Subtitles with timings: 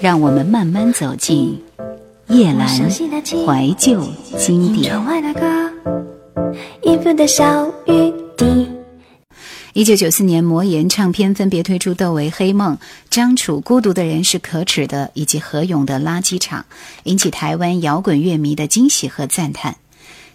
[0.00, 1.62] 让我们慢慢走进
[2.28, 4.02] 叶阑怀旧
[4.38, 4.98] 经典。
[9.74, 12.76] 一九九四年，魔岩唱片分别推出《窦唯黑梦》
[13.10, 16.60] 《张楚孤独的人是可耻的》以及何勇的《垃圾场》，
[17.04, 19.76] 引起台湾摇滚乐迷的惊喜和赞叹。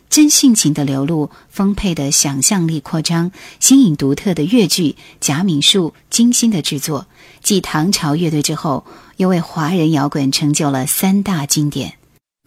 [0.07, 7.07] 真性情的流露，丰沛的想象力扩张，新颖独特的乐句，贾敏树精心的制作，
[7.41, 8.85] 继唐朝乐队之后，
[9.17, 11.93] 又为华人摇滚成就了三大经典。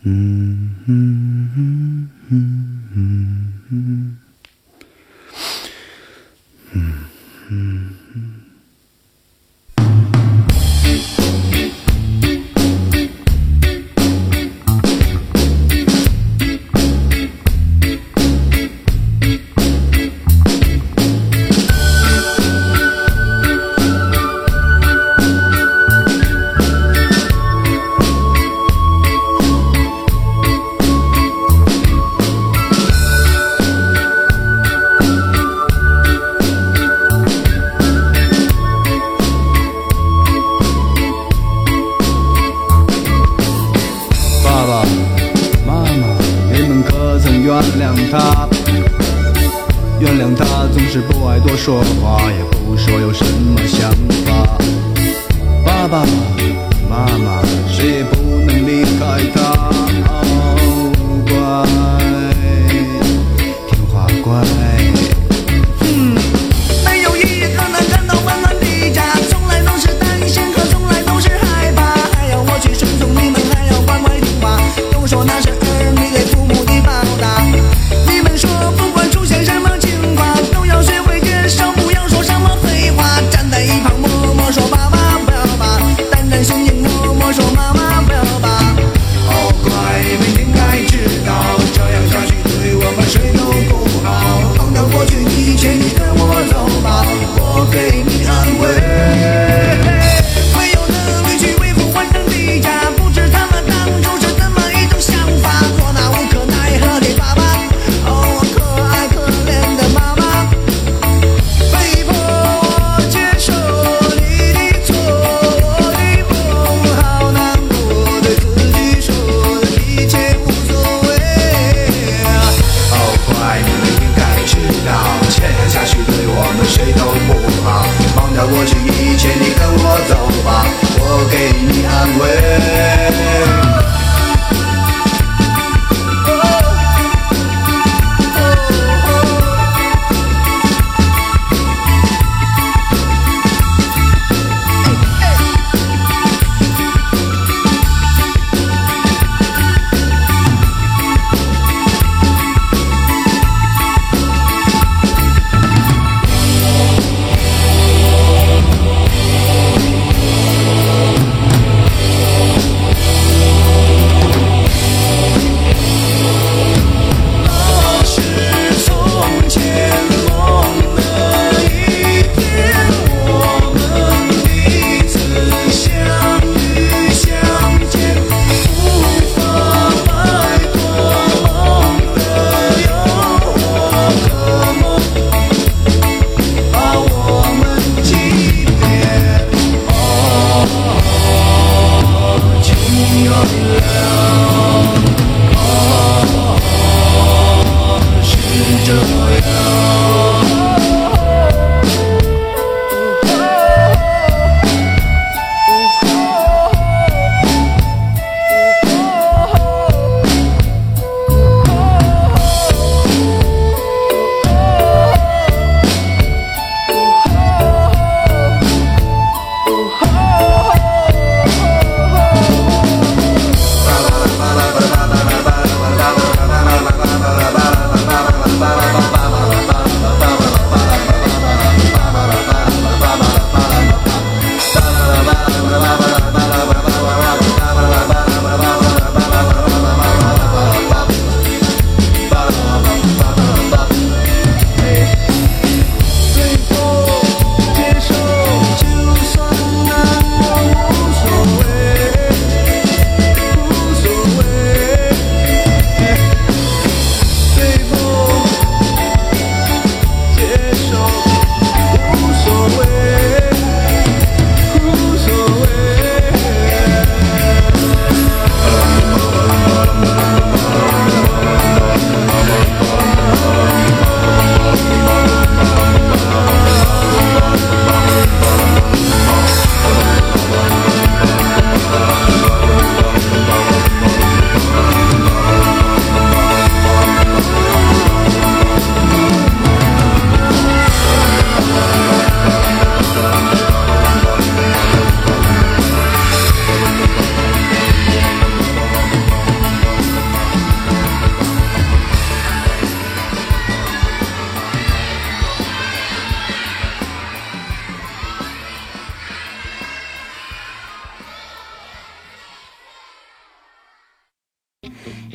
[0.04, 4.18] 嗯嗯嗯嗯嗯
[6.72, 7.04] 嗯
[7.50, 8.37] 嗯嗯。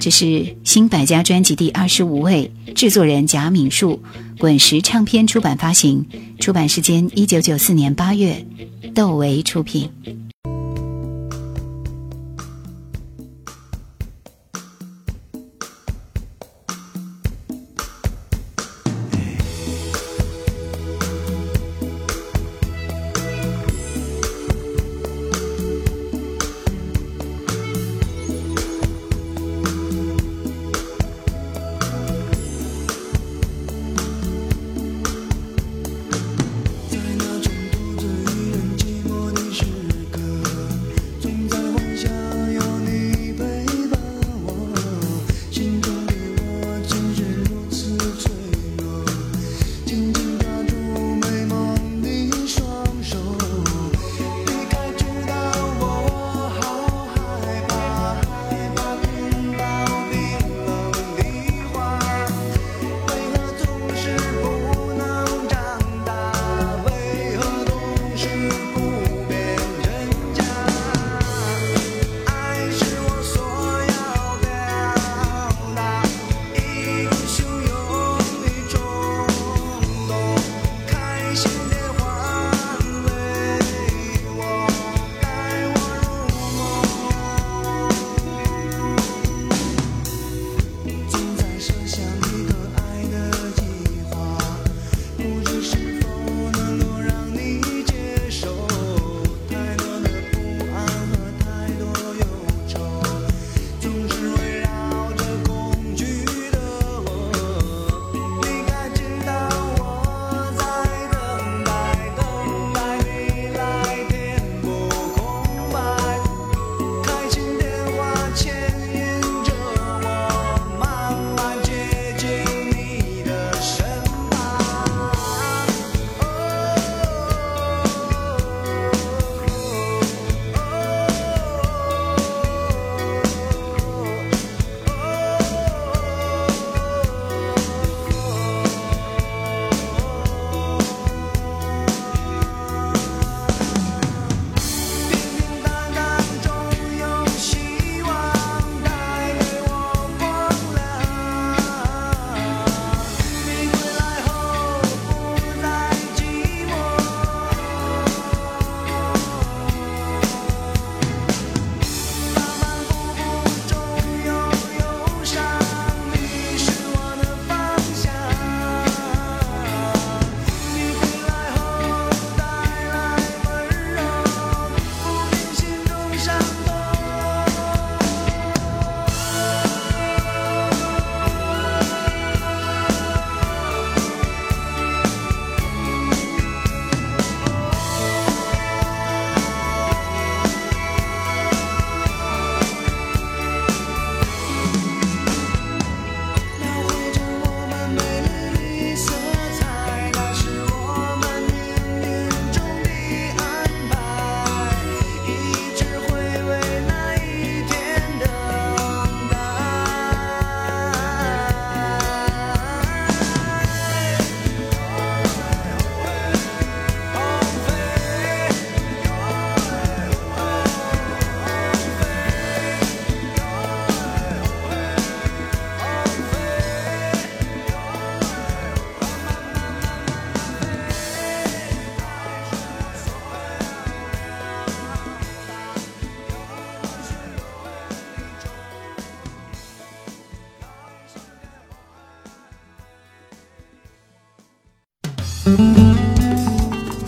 [0.03, 4.03] 这是新百家专辑第二十五位，制作人贾敏树，
[4.37, 6.05] 滚石唱片出版发行，
[6.41, 8.45] 出版时间一九九四年八月，
[8.93, 9.89] 窦唯出品。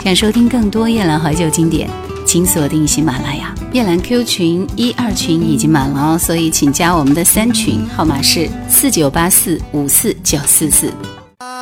[0.06, 1.90] 想收听更多夜兰怀旧经典，
[2.28, 3.56] 请锁定喜马拉雅。
[3.74, 10.94] 夜兰 Q 群一二群已经满了哦，所以请加我们的三群，号码是四九八四五四九四四。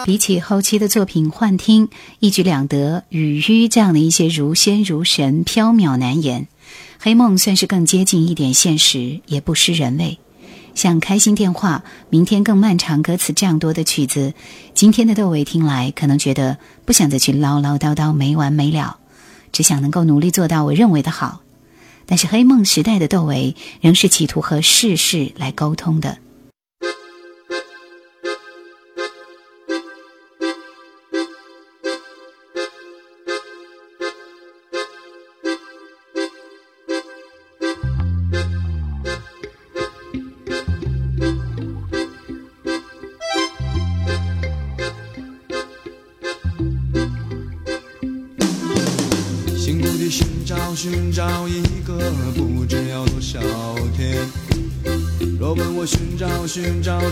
[0.03, 1.87] 比起后期的作品《幻听》
[2.19, 6.41] 《一举两得》《雨雨》这样的一些如仙如神、飘渺难言，
[6.99, 10.17] 《黑梦》算是更接近一点现实，也不失人味。
[10.75, 14.33] 像《开心电话》《明天更漫长》歌词这样多的曲子，
[14.73, 18.97] 今天的窦唯听来可能觉得不想再去唠唠叨叨没完没了，
[19.51, 21.41] 只想能够努力做到我认为的好。
[22.05, 26.17] 但是黑梦时代的窦唯仍是企图和世事来沟通的。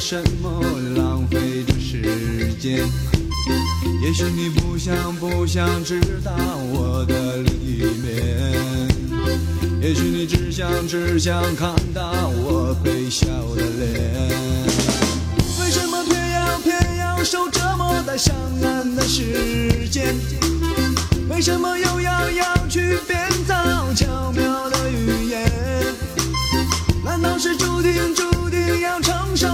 [0.01, 0.49] 什么，
[0.97, 2.79] 浪费着时间。
[4.01, 6.33] 也许你不想不想知道
[6.73, 8.89] 我的里面，
[9.79, 14.27] 也许你只想只想看到我微笑的脸。
[15.61, 20.15] 为什么偏要偏要受折磨在相爱的时间？
[21.29, 23.55] 为什么又要要去编造
[23.93, 25.49] 巧妙的语言？
[27.05, 29.47] 难道是注定注定要承受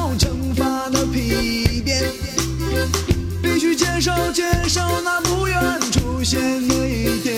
[1.28, 2.12] 惩罚的皮鞭？
[3.42, 5.60] 必须接受接受那不愿
[5.92, 7.36] 出现的一天。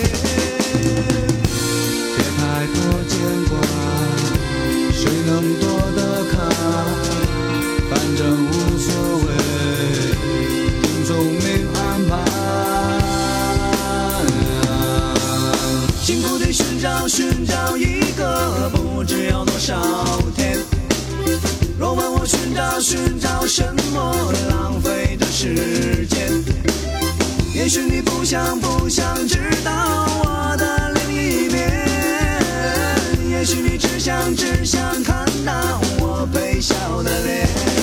[2.16, 2.76] 别太多
[3.08, 3.18] 牵
[3.48, 3.52] 挂，
[4.92, 5.28] 谁能
[5.60, 5.64] 躲
[5.96, 5.98] 得
[6.30, 6.32] 开？
[7.90, 8.88] 反正无所
[9.26, 9.28] 谓，
[10.82, 11.78] 听聪明安
[12.08, 12.10] 排。
[16.02, 17.89] 辛苦地寻找寻找一
[22.60, 26.30] 要寻找什么，浪费的时间。
[27.54, 29.72] 也许你不想不想知道
[30.22, 31.70] 我的另一面，
[33.30, 37.79] 也许你只想只想看到我微笑的脸。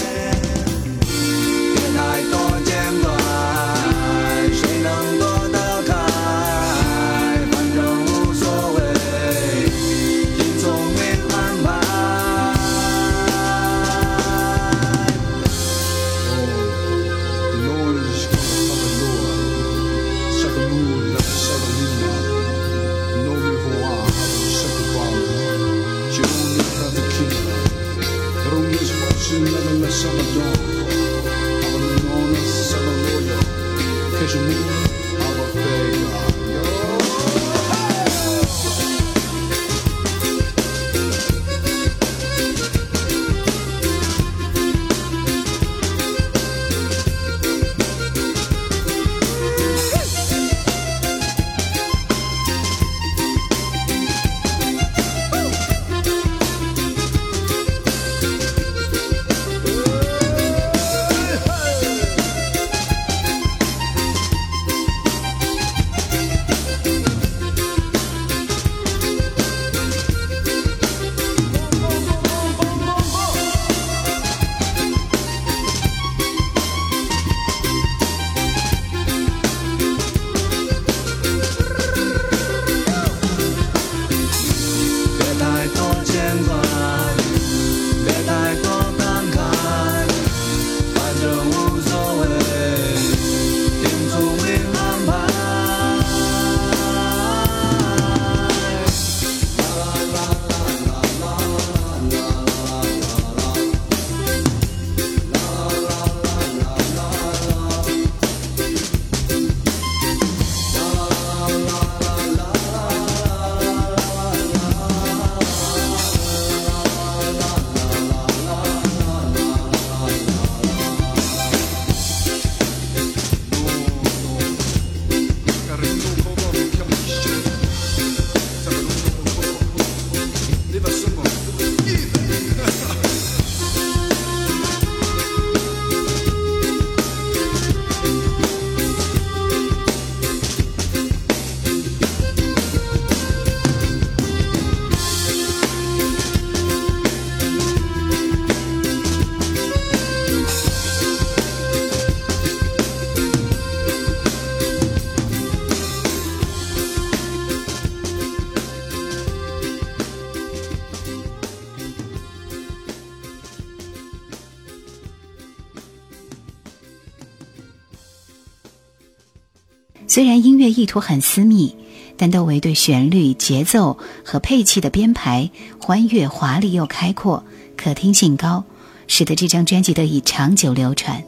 [170.07, 171.75] 虽然音乐意图很私密，
[172.15, 175.49] 但窦唯对旋律、节奏和配器的编排
[175.79, 177.43] 欢悦、华丽又开阔，
[177.75, 178.63] 可听性高，
[179.07, 181.21] 使得这张专辑得以长久流传。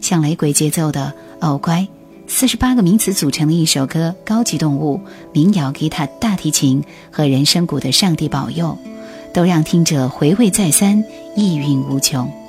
[0.00, 1.12] 像雷鬼节奏的
[1.46, 1.80] 《哦乖》，
[2.28, 5.00] 四十八个名词组成的一首歌，高级动物、
[5.32, 8.78] 民谣、吉他、大提琴和人声鼓的《上帝保佑》，
[9.34, 11.04] 都让听者回味再三，
[11.36, 12.41] 意蕴无穷。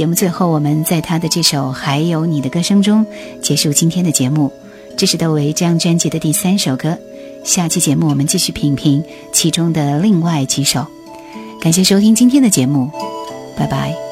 [0.00, 3.04] 节目最后我们在他的这首还有你的歌声中
[3.42, 4.50] 结束今天的节目
[4.96, 6.96] 这是窦唯这张专辑的第三首歌。
[7.44, 10.86] 下期节目我们继续品评其中的另外几首。
[11.60, 12.90] 感谢收听今天的节目
[13.58, 14.09] 拜拜。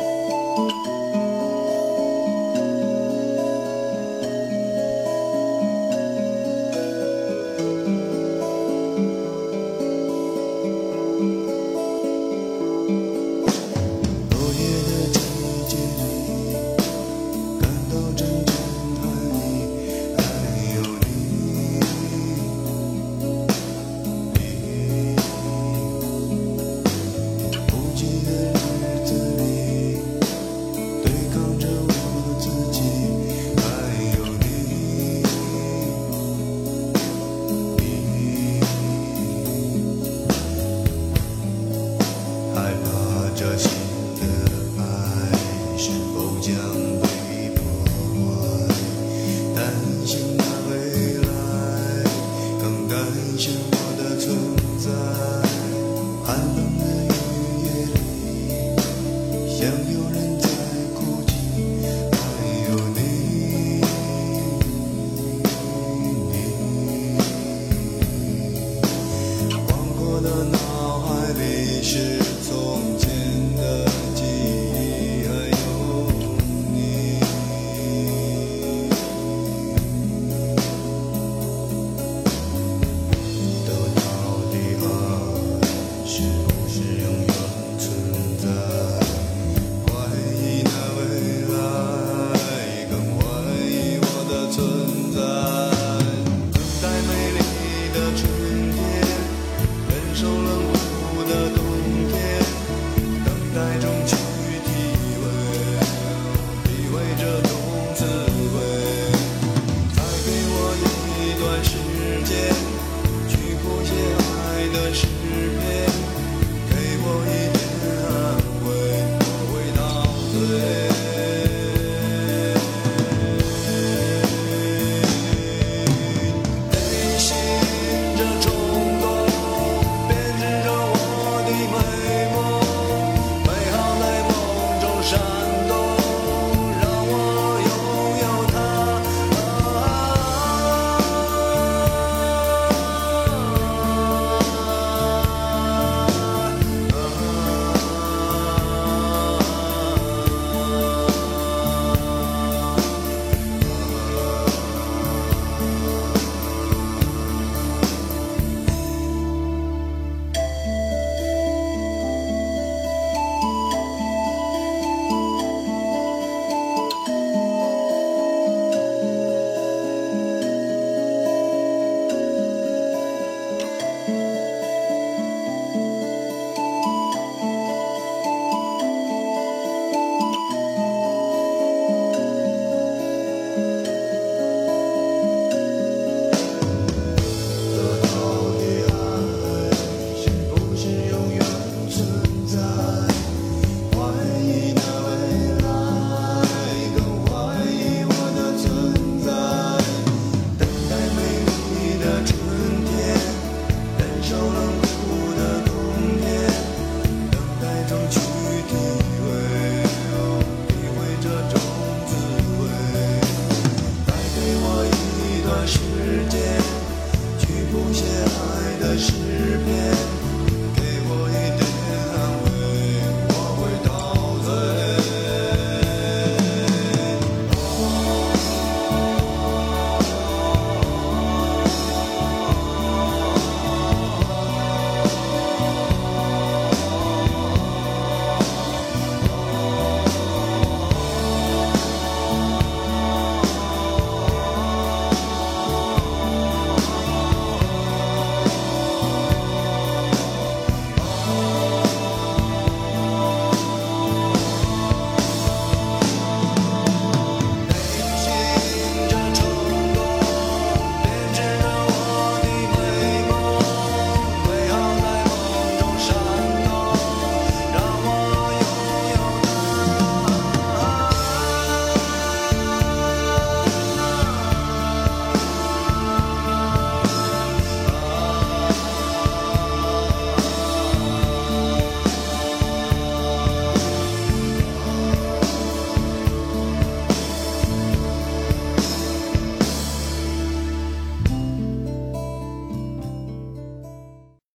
[59.59, 59.98] Tell you